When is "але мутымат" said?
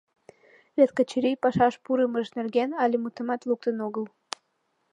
2.83-3.41